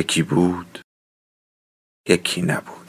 [0.00, 0.78] یکی بود
[2.08, 2.86] یکی نبود.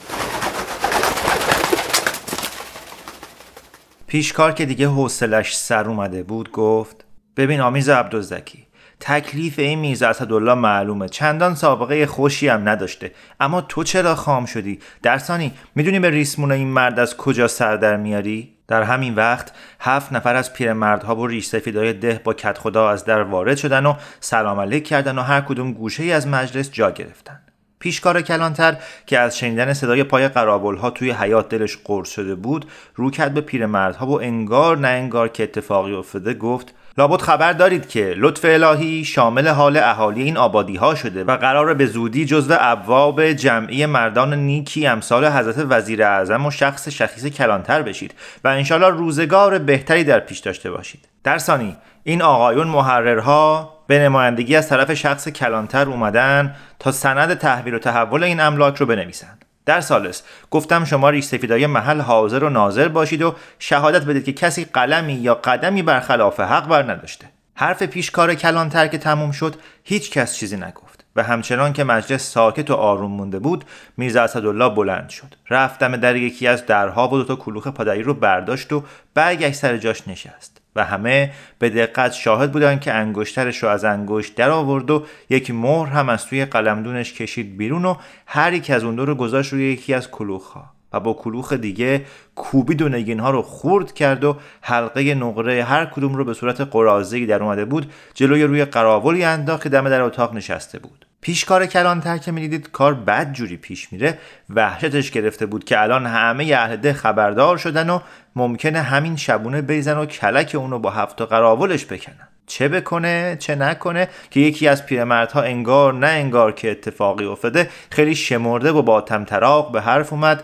[4.08, 7.06] پیشکار که دیگه حوصلش سر اومده بود گفت
[7.38, 8.68] ببین آمیز عبدالزکی
[9.00, 14.80] تکلیف این میز اسدالله معلومه چندان سابقه خوشی هم نداشته اما تو چرا خام شدی؟
[15.02, 20.14] درسانی می‌دونی به ریسمون این مرد از کجا سر در میاری؟ در همین وقت هفت
[20.14, 23.94] نفر از پیرمردها و ریش سفیدای ده با کت خدا از در وارد شدن و
[24.20, 27.40] سلام علیک کردن و هر کدوم گوشه ای از مجلس جا گرفتن.
[27.80, 32.66] پیشکار کلانتر که از شنیدن صدای پای قرابل ها توی حیات دلش قرص شده بود
[32.96, 37.90] رو کرد به پیرمردها و انگار نه انگار که اتفاقی افتاده گفت لابد خبر دارید
[37.90, 42.56] که لطف الهی شامل حال اهالی این آبادی ها شده و قرار به زودی جزو
[42.60, 48.90] ابواب جمعی مردان نیکی امثال حضرت وزیر اعظم و شخص شخیص کلانتر بشید و انشالله
[48.90, 51.08] روزگار بهتری در پیش داشته باشید.
[51.24, 57.74] در ثانی این آقایون محررها به نمایندگی از طرف شخص کلانتر اومدن تا سند تحویل
[57.74, 59.46] و تحول این املاک رو بنویسند.
[59.66, 64.34] در سالس گفتم شما ریش سفیدای محل حاضر و ناظر باشید و شهادت بدید که
[64.34, 67.26] کسی قلمی یا قدمی برخلاف حق بر نداشته.
[67.56, 72.72] حرف پیشکار کلانتر که تموم شد هیچ کس چیزی نگفت و همچنان که مجلس ساکت
[72.72, 73.66] و آروم مونده بود
[73.98, 75.36] میرزا اسدالله بلند شد.
[75.50, 78.84] رفتم در یکی از درها و دوتا کلوخ پادری رو برداشت و
[79.14, 80.61] برگشت سر جاش نشست.
[80.76, 85.52] و همه به دقت شاهد بودند که انگشترش رو از انگشت در آورد و یک
[85.52, 87.96] مهر هم از توی قلمدونش کشید بیرون و
[88.26, 90.10] هر یک از اون دو رو گذاشت روی یکی از
[90.54, 95.64] ها و با کلوخ دیگه کوبید و نگین ها رو خورد کرد و حلقه نقره
[95.64, 99.90] هر کدوم رو به صورت قرازه‌ای در اومده بود جلوی روی قراولی انداخت که دم
[99.90, 101.06] در اتاق نشسته بود.
[101.22, 104.18] پیشکار کلانتر که می‌دیدید کار بد جوری پیش میره
[104.50, 108.00] وحشتش گرفته بود که الان همه اهل ده خبردار شدن و
[108.36, 112.28] ممکنه همین شبونه بیزن و کلک اونو با هفت قراولش بکنن.
[112.48, 118.16] چه بکنه چه نکنه که یکی از پیرمردها انگار نه انگار که اتفاقی افتاده خیلی
[118.16, 120.44] شمرده و با تمطراق به حرف اومد.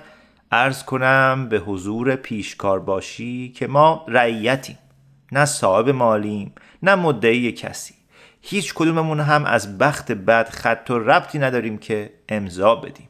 [0.52, 4.78] ارز کنم به حضور پیشکار باشی که ما رعیتیم
[5.32, 7.97] نه صاحب مالیم نه مدعی کسی.
[8.50, 13.10] هیچ کدوممون هم از بخت بد خط و ربطی نداریم که امضا بدیم.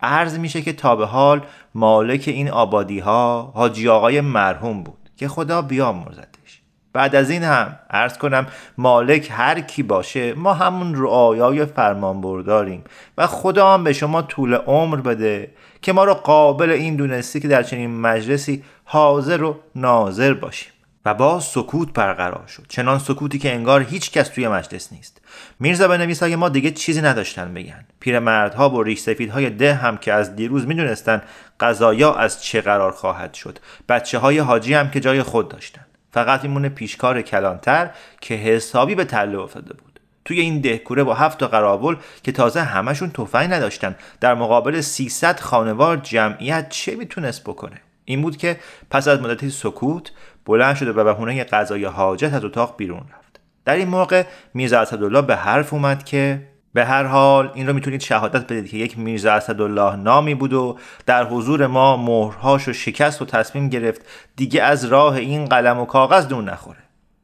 [0.00, 1.40] عرض میشه که تا به حال
[1.74, 6.62] مالک این آبادی ها حاجی آقای مرحوم بود که خدا بیامرزدش.
[6.92, 8.46] بعد از این هم عرض کنم
[8.78, 12.84] مالک هر کی باشه ما همون رعایای فرمان برداریم
[13.18, 15.50] و خدا هم به شما طول عمر بده
[15.82, 20.72] که ما رو قابل این دونستی که در چنین مجلسی حاضر و ناظر باشیم.
[21.08, 22.66] و باز سکوت برقرار شد.
[22.68, 25.20] چنان سکوتی که انگار هیچ کس توی مجلس نیست.
[25.60, 27.84] میرزا بنویسای ما دیگه چیزی نداشتن بگن.
[28.00, 31.22] پیرمردها و ریش سفیدهای ده هم که از دیروز می‌دونستن
[31.60, 33.58] قضایا از چه قرار خواهد شد.
[33.88, 35.86] بچه های حاجی هم که جای خود داشتن.
[36.12, 40.00] فقط میمونه پیشکار کلانتر که حسابی به تله افتاده بود.
[40.24, 43.96] توی این دهکوره با هفت قرابل که تازه همشون تفنگ نداشتن.
[44.20, 48.60] در مقابل 300 خانوار جمعیت چه می‌تونست بکنه؟ این بود که
[48.90, 50.10] پس از مدتی سکوت
[50.48, 53.40] بلند شده و به بهونه قضای حاجت از اتاق بیرون رفت.
[53.64, 58.00] در این موقع میرزا اسدالله به حرف اومد که به هر حال این رو می‌تونید
[58.00, 63.22] شهادت بدید که یک میرزا اسدالله نامی بود و در حضور ما مهرهاش و شکست
[63.22, 64.00] و تصمیم گرفت
[64.36, 66.78] دیگه از راه این قلم و کاغذ دون نخوره.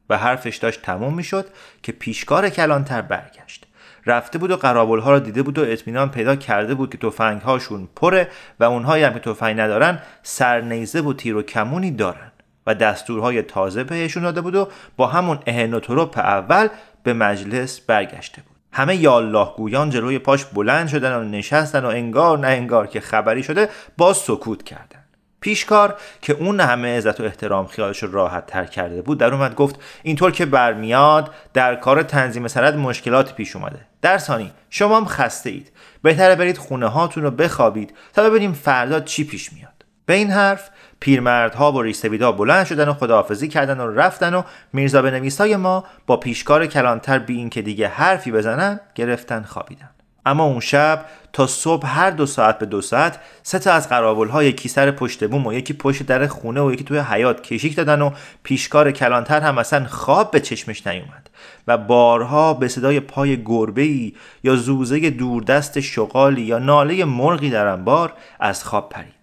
[0.09, 1.45] و حرفش داشت تموم می‌شد
[1.83, 3.65] که پیشکار کلانتر برگشت.
[4.05, 7.41] رفته بود و قرابل ها رو دیده بود و اطمینان پیدا کرده بود که تفنگ
[7.41, 8.27] هاشون پره
[8.59, 12.31] و اونهایی هم که تفنگ ندارن سرنیزه و تیر و کمونی دارن.
[12.67, 14.67] و دستورهای تازه بهشون داده بود و
[14.97, 16.67] با همون اهنوتروپ اول
[17.03, 18.55] به مجلس برگشته بود.
[18.71, 23.43] همه یالله گویان جلوی پاش بلند شدن و نشستن و انگار نه انگار که خبری
[23.43, 25.05] شده باز سکوت کردن.
[25.41, 29.55] پیشکار که اون همه عزت و احترام خیالش رو راحت تر کرده بود در اومد
[29.55, 33.79] گفت اینطور که برمیاد در کار تنظیم سند مشکلات پیش اومده.
[34.01, 35.71] در ثانی شما هم خسته اید
[36.01, 39.85] بهتره برید خونه هاتون رو بخوابید تا ببینیم فردا چی پیش میاد.
[40.05, 40.69] به این حرف
[40.99, 44.41] پیرمردها و ریسویدا بلند شدن و خداحافظی کردن و رفتن و
[44.73, 49.89] میرزا بنویسای ما با پیشکار کلانتر بی این که دیگه حرفی بزنن گرفتن خوابیدن.
[50.25, 54.27] اما اون شب تا صبح هر دو ساعت به دو ساعت سه تا از قرابل
[54.27, 57.75] ها یکی سر پشت بوم و یکی پشت در خونه و یکی توی حیات کشیک
[57.75, 58.11] دادن و
[58.43, 61.29] پیشکار کلانتر هم اصلا خواب به چشمش نیومد.
[61.67, 64.11] و بارها به صدای پای گربه
[64.43, 69.14] یا زوزه دوردست شغالی یا ناله مرغی در انبار از خواب پرید.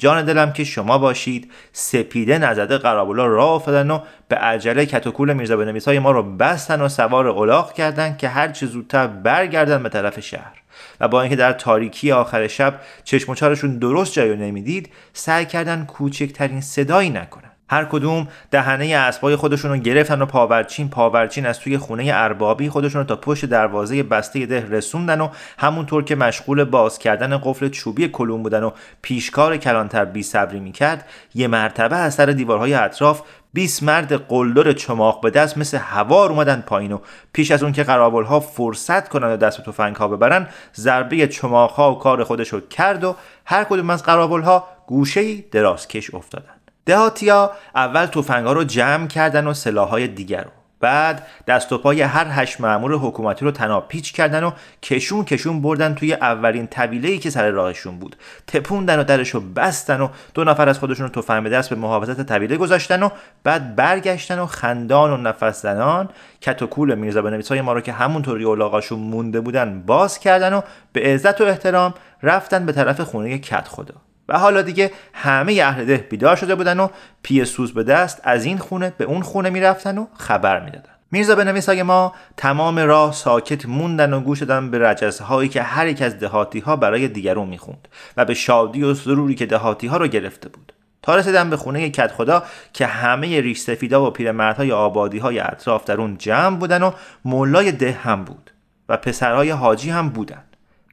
[0.00, 1.52] جان دلم که شما باشید.
[1.72, 6.80] سپیده نزده قرابولا را افتادن و به عجله کتوکول میرزا بنویس های ما رو بستن
[6.80, 10.62] و سوار الاغ کردند که هر چه زودتر برگردن به طرف شهر.
[11.00, 16.60] و با اینکه در تاریکی آخر شب چشم و درست جایو نمی‌دید سعی کردن کوچکترین
[16.60, 17.49] صدایی نکنن.
[17.70, 23.00] هر کدوم دهنه اسبای خودشون رو گرفتن و پاورچین پاورچین از توی خونه اربابی خودشون
[23.00, 25.28] رو تا پشت دروازه بسته ده رسوندن و
[25.58, 28.70] همونطور که مشغول باز کردن قفل چوبی کلوم بودن و
[29.02, 33.22] پیشکار کلانتر بی صبری می‌کرد یه مرتبه از سر دیوارهای اطراف
[33.52, 36.98] 20 مرد قلدر چماق به دست مثل هوار اومدن پایین و
[37.32, 41.28] پیش از اون که قرابل ها فرصت کنن و دست به تفنگ ها ببرن ضربه
[41.28, 46.14] چماق ها و کار خودشو کرد و هر کدوم از قرابل ها گوشه دراز کش
[46.14, 46.59] افتادن.
[46.90, 50.50] دهاتیا اول توفنگا رو جمع کردن و سلاحهای دیگر رو.
[50.80, 54.50] بعد دست و پای هر هشت معمور حکومتی رو تناب پیچ کردن و
[54.82, 58.16] کشون کشون بردن توی اولین طویله که سر راهشون بود.
[58.46, 61.76] تپوندن و درش رو بستن و دو نفر از خودشون رو تفنگ به دست به
[61.76, 63.08] محافظت طویله گذاشتن و
[63.44, 66.08] بعد برگشتن و خندان و نفس زنان
[66.40, 70.60] کت و کول میرزا ما رو که همونطوری اولاغاشون مونده بودن باز کردن و
[70.92, 74.09] به عزت و احترام رفتن به طرف خونه کت خدا.
[74.30, 76.88] و حالا دیگه همه اهل ده بیدار شده بودن و
[77.22, 80.90] پی سوز به دست از این خونه به اون خونه می‌رفتن و خبر می‌دادن.
[81.10, 81.34] میرزا
[81.66, 86.18] های ما تمام راه ساکت موندن و گوش دادن به رجزهایی که هر یک از
[86.18, 90.48] دهاتی ها برای دیگرون می‌خوند و به شادی و سروری که دهاتی ها رو گرفته
[90.48, 90.72] بود.
[91.02, 92.42] تا رسیدن به خونه کت خدا
[92.72, 96.92] که همه ریش سفیدا و پیرمردهای آبادی های اطراف در اون جمع بودن و
[97.24, 98.50] مولای ده هم بود
[98.88, 100.42] و پسرهای حاجی هم بودن.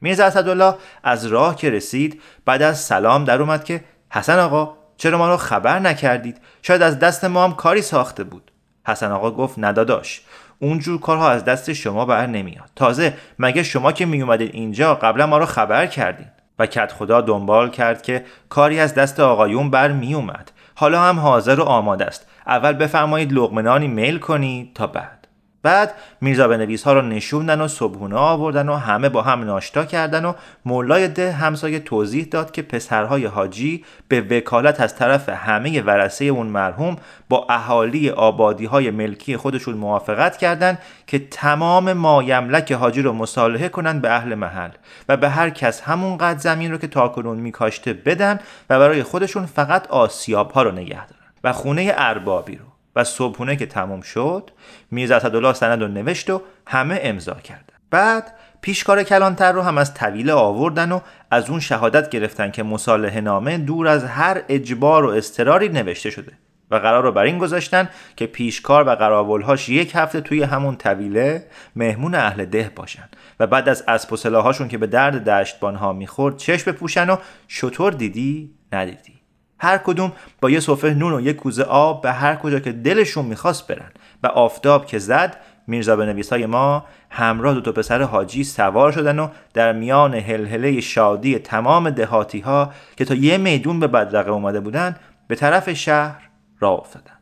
[0.01, 5.17] میرزا اسدالله از راه که رسید بعد از سلام در اومد که حسن آقا چرا
[5.17, 8.51] ما رو خبر نکردید؟ شاید از دست ما هم کاری ساخته بود.
[8.87, 10.21] حسن آقا گفت نداداش
[10.59, 12.69] اونجور کارها از دست شما بر نمیاد.
[12.75, 16.27] تازه مگه شما که می اومدید اینجا قبلا ما رو خبر کردین؟
[16.59, 21.19] و کت خدا دنبال کرد که کاری از دست آقایون بر می اومد حالا هم
[21.19, 22.27] حاضر و آماده است.
[22.47, 25.26] اول بفرمایید لغمنانی میل کنید تا بعد.
[25.63, 30.25] بعد میرزا بنویس ها رو نشوندن و صبحونه آوردن و همه با هم ناشتا کردن
[30.25, 30.33] و
[30.65, 36.47] مولای ده همسایه توضیح داد که پسرهای حاجی به وکالت از طرف همه ورسه اون
[36.47, 36.95] مرحوم
[37.29, 44.01] با اهالی آبادی های ملکی خودشون موافقت کردند که تمام مایملک حاجی رو مصالحه کنند
[44.01, 44.71] به اهل محل
[45.09, 48.39] و به هر کس همون قد زمین رو که تاکنون میکاشته بدن
[48.69, 52.76] و برای خودشون فقط آسیاب ها رو نگه دارن و خونه اربابی رو.
[52.97, 54.51] و صبحونه که تموم شد
[54.91, 57.73] میرزا اسدالله سند رو نوشت و همه امضا کردن.
[57.89, 60.99] بعد پیشکار کلانتر رو هم از طویله آوردن و
[61.31, 66.31] از اون شهادت گرفتن که مصالحه نامه دور از هر اجبار و استراری نوشته شده
[66.71, 71.45] و قرار رو بر این گذاشتن که پیشکار و قراولهاش یک هفته توی همون طویله
[71.75, 73.09] مهمون اهل ده باشن
[73.39, 77.17] و بعد از اسب و که به درد دشتبانها می‌خورد چشم بپوشن و
[77.47, 79.16] شطور دیدی ندیدی.
[79.59, 80.11] هر کدوم
[80.41, 83.91] با یه سفره نون و یه کوزه آب به هر کجا که دلشون می‌خواست برن.
[84.23, 85.37] و آفتاب که زد
[85.67, 90.81] میرزا به های ما همراه دو تا پسر حاجی سوار شدن و در میان هلهله
[90.81, 94.95] شادی تمام دهاتی ها که تا یه میدون به بدرقه اومده بودن
[95.27, 96.29] به طرف شهر
[96.59, 97.17] راه افتادن.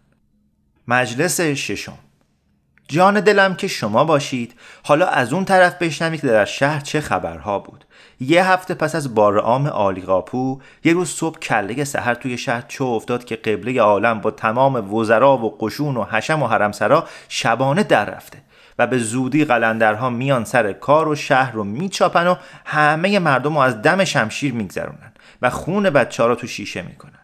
[0.88, 1.98] مجلس ششم.
[2.88, 4.54] جان دلم که شما باشید.
[4.84, 7.86] حالا از اون طرف بشنوید که در شهر چه خبرها بود.
[8.20, 12.84] یه هفته پس از بار عام آلیقاپو یه روز صبح کله سحر توی شهر چه
[12.84, 18.06] افتاد که قبله عالم با تمام وزرا و قشون و حشم و حرمسرا شبانه در
[18.06, 18.38] رفته
[18.80, 23.60] و به زودی قلندرها میان سر کار و شهر رو میچاپن و همه مردم رو
[23.60, 25.12] از دم شمشیر میگذرونن
[25.42, 27.14] و خون بچه ها رو تو شیشه می‌کنن.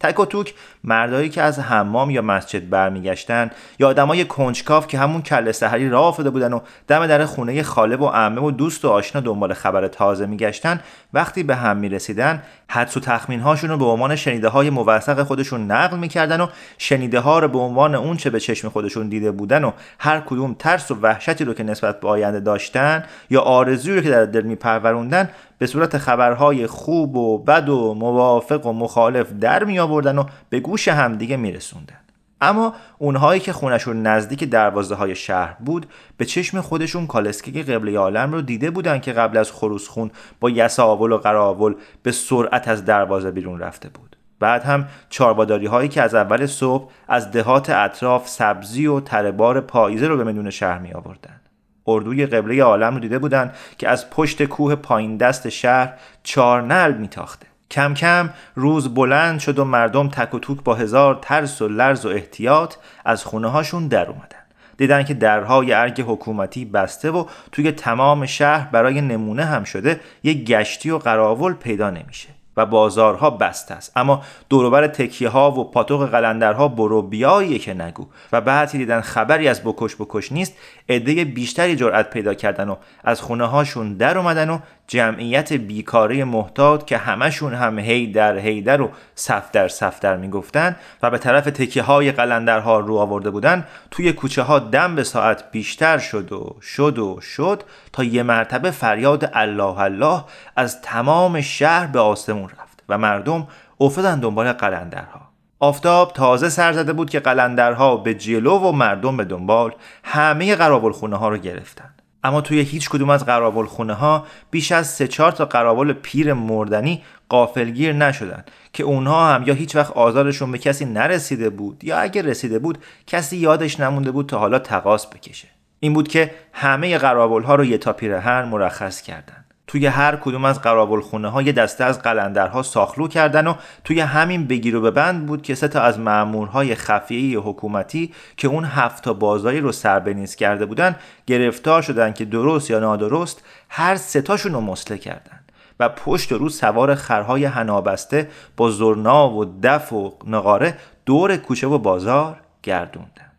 [0.00, 0.54] تک و توک
[0.84, 6.06] مردایی که از حمام یا مسجد برمیگشتن یا آدمای کنجکاف که همون کله سحری راه
[6.06, 9.88] افتاده بودن و دم در خونه خاله و عمه و دوست و آشنا دنبال خبر
[9.88, 10.80] تازه میگشتن
[11.12, 15.70] وقتی به هم می‌رسیدن حدس و تخمین هاشون رو به عنوان شنیده های موثق خودشون
[15.70, 16.46] نقل می‌کردن و
[16.78, 20.56] شنیده ها رو به عنوان اون چه به چشم خودشون دیده بودن و هر کدوم
[20.58, 24.42] ترس و وحشتی رو که نسبت به آینده داشتن یا آرزویی رو که در دل
[24.42, 25.30] میپروروندن
[25.60, 30.60] به صورت خبرهای خوب و بد و موافق و مخالف در می آوردن و به
[30.60, 31.96] گوش همدیگه می رسوندن.
[32.40, 38.32] اما اونهایی که خونشون نزدیک دروازه های شهر بود به چشم خودشون کالسکه قبله عالم
[38.32, 42.84] رو دیده بودن که قبل از خروس خون با یساول و قراول به سرعت از
[42.84, 44.16] دروازه بیرون رفته بود.
[44.38, 50.08] بعد هم چارباداری هایی که از اول صبح از دهات اطراف سبزی و تربار پاییزه
[50.08, 51.40] رو به میدون شهر می آوردن
[51.86, 57.46] اردوی قبله عالم رو دیده بودن که از پشت کوه پایین دست شهر چارنل میتاخته.
[57.70, 62.06] کم کم روز بلند شد و مردم تک و توک با هزار ترس و لرز
[62.06, 62.74] و احتیاط
[63.04, 64.40] از خونه هاشون در اومدن.
[64.76, 70.46] دیدن که درهای ارگ حکومتی بسته و توی تمام شهر برای نمونه هم شده یک
[70.46, 73.92] گشتی و قراول پیدا نمیشه و بازارها بسته است.
[73.96, 78.06] اما دوروبر تکیه ها و پاتوق قلندرها برو بیاییه که نگو.
[78.32, 80.54] و بعد دیدن خبری از بکش بکش نیست
[80.88, 84.58] عده بیشتری جرأت پیدا کردن و از خونه هاشون در اومدن و
[84.90, 90.16] جمعیت بیکاره محتاط که همشون هم هی در هی در و صف در صف در
[90.16, 95.04] می‌گفتن و به طرف تکیه های قلندرها رو آورده بودن توی کوچه ها دم به
[95.04, 100.24] ساعت بیشتر شد و شد و شد تا یه مرتبه فریاد الله الله
[100.56, 103.46] از تمام شهر به آسمون رفت و مردم
[103.80, 105.20] افتادن دنبال قلندرها.
[105.58, 109.72] آفتاب تازه سر زده بود که قلندرها به جلو و مردم به دنبال
[110.04, 111.94] همه قرابل خونه ها رو گرفتن.
[112.24, 116.32] اما توی هیچ کدوم از قرابل خونه ها بیش از سه چهار تا قرابل پیر
[116.32, 121.98] مردنی قافلگیر نشدن که اونها هم یا هیچ وقت آزارشون به کسی نرسیده بود یا
[121.98, 125.48] اگه رسیده بود کسی یادش نمونده بود تا حالا تقاس بکشه.
[125.80, 130.44] این بود که همه قرابل ها رو یه تا پیرهن مرخص کردن توی هر کدوم
[130.44, 135.26] از قرابل ها یه دسته از قلندرها ساخلو کردن و توی همین بگیر و ببند
[135.26, 140.34] بود که سه تا از مامورهای خفیه حکومتی که اون هفت تا بازاری رو سربنیز
[140.34, 140.96] کرده بودن
[141.26, 145.40] گرفتار شدن که درست یا نادرست هر سه تاشون رو مسله کردن
[145.80, 151.78] و پشت رو سوار خرهای هنابسته با زرنا و دف و نقاره دور کوچه و
[151.78, 153.29] بازار گردوندن.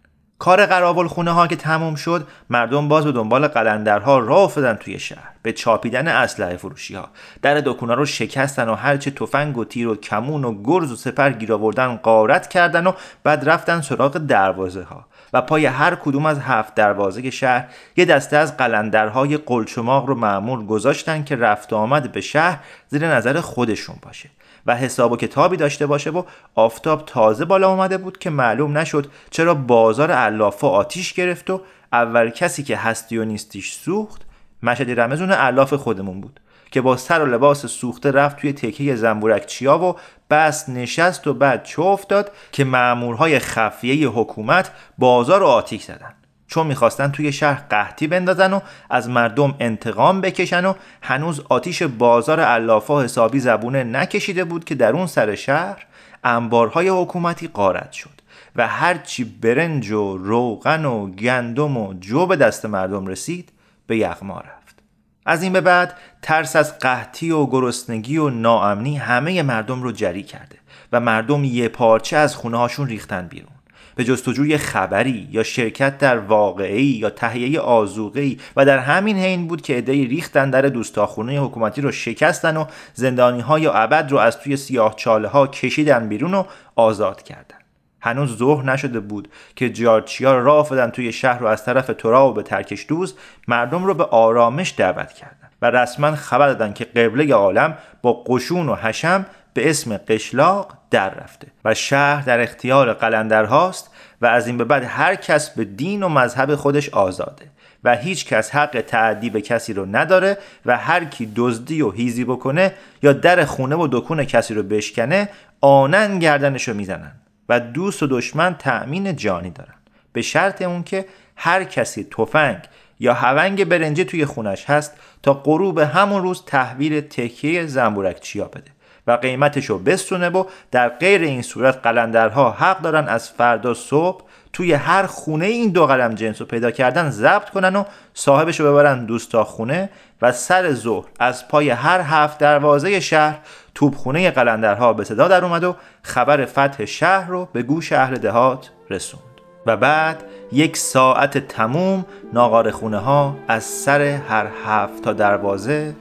[0.42, 5.00] کار قرابل خونه ها که تموم شد مردم باز به دنبال قلندرها راه افتادن توی
[5.00, 7.10] شهر به چاپیدن اسلحه فروشی ها
[7.42, 11.32] در دکونا رو شکستن و هرچه تفنگ و تیر و کمون و گرز و سپر
[11.32, 12.92] گیر آوردن قارت کردن و
[13.24, 17.68] بعد رفتن سراغ دروازه ها و پای هر کدوم از هفت دروازه شهر
[17.98, 23.42] یه دسته از قلندرهای قلچماق رو معمول گذاشتن که رفت آمد به شهر زیر نظر
[23.42, 24.30] خودشون باشه.
[24.66, 26.24] و حساب و کتابی داشته باشه و
[26.56, 31.62] آفتاب تازه بالا اومده بود که معلوم نشد چرا بازار علافا آتیش گرفت و
[31.94, 34.22] اول کسی که هستی و نیستیش سوخت
[34.64, 36.40] مشدی رمزون علاف خودمون بود
[36.72, 39.96] که با سر و لباس سوخته رفت توی تکه زنبورک چیا و
[40.30, 46.14] بس نشست و بعد چه افتاد که معمورهای خفیه حکومت بازار رو آتیش زدن.
[46.52, 52.40] چون می‌خواستن توی شهر قحطی بندازن و از مردم انتقام بکشن و هنوز آتیش بازار
[52.40, 55.86] علافا حسابی زبونه نکشیده بود که در اون سر شهر
[56.24, 58.22] انبارهای حکومتی قارت شد
[58.56, 63.52] و هرچی برنج و روغن و گندم و جو به دست مردم رسید
[63.88, 64.80] به یغما رفت.
[65.26, 70.24] از این به بعد ترس از قحطی و گرسنگی و ناامنی همه مردم رو جری
[70.24, 70.58] کرده
[70.92, 73.61] و مردم یه پارچه از خونه هاشون ریختن بیرون.
[73.96, 79.62] به جستجوی خبری یا شرکت در واقعی یا تهیه آزوقی و در همین حین بود
[79.62, 84.40] که عدهای ریختن در دوستاخونه حکومتی رو شکستن و زندانی ها یا ابد رو از
[84.40, 86.44] توی سیاه چاله ها کشیدن بیرون و
[86.76, 87.56] آزاد کردن.
[88.02, 92.34] هنوز ظهر نشده بود که جارچیا راه افتادن توی شهر رو از طرف تورا و
[92.34, 93.16] به ترکش دوز
[93.48, 98.70] مردم رو به آرامش دعوت کردن و رسما خبر دادن که قبله عالم با قشون
[98.70, 103.92] و حشم به اسم قشلاق در رفته و شهر در اختیار قلندرهاست
[104.22, 107.46] و از این به بعد هر کس به دین و مذهب خودش آزاده
[107.84, 112.24] و هیچ کس حق تعدی به کسی رو نداره و هر کی دزدی و هیزی
[112.24, 115.30] بکنه یا در خونه و دکون کسی رو بشکنه
[115.62, 117.12] آنن گردنش رو می‌زنن
[117.50, 119.74] و دوست و دشمن تأمین جانی دارن.
[120.14, 121.06] به شرط اون که
[121.36, 122.58] هر کسی تفنگ
[123.00, 124.94] یا هونگ برنجه توی خونش هست
[125.24, 128.72] تا غروب همون روز تحویل تکیه زنبورک چیا بده.
[129.08, 134.24] و قیمتش رو بستونه و در غیر این صورت قلندرها حق دارن از فردا صبح
[134.54, 138.72] توی هر خونه این دو قلم جنس رو پیدا کردن ضبط کنن و صاحبش رو
[138.72, 139.90] ببرن دوستا خونه
[140.22, 143.40] و سر ظهر از پای هر هفت دروازه شهر
[143.76, 148.70] توپخونه قلندرها به صدا در اومد و خبر فتح شهر رو به گوش اهل دهات
[148.90, 149.24] رسوند.
[149.66, 155.96] و بعد یک ساعت تموم ناقار خونه ها از سر هر هفت تا دروازه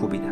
[0.00, 0.31] کوبیدن.